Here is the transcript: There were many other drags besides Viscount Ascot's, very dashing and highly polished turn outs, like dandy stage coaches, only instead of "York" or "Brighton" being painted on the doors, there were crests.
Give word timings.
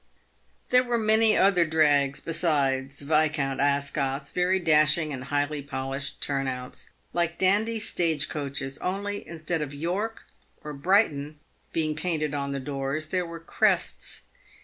There 0.69 0.83
were 0.83 0.97
many 0.97 1.37
other 1.37 1.63
drags 1.63 2.19
besides 2.21 3.03
Viscount 3.03 3.59
Ascot's, 3.59 4.31
very 4.31 4.57
dashing 4.57 5.13
and 5.13 5.25
highly 5.25 5.61
polished 5.61 6.23
turn 6.23 6.47
outs, 6.47 6.89
like 7.13 7.37
dandy 7.37 7.79
stage 7.79 8.27
coaches, 8.27 8.79
only 8.79 9.27
instead 9.27 9.61
of 9.61 9.75
"York" 9.75 10.23
or 10.63 10.73
"Brighton" 10.73 11.39
being 11.71 11.95
painted 11.95 12.33
on 12.33 12.51
the 12.51 12.59
doors, 12.59 13.09
there 13.09 13.27
were 13.27 13.39
crests. 13.39 14.21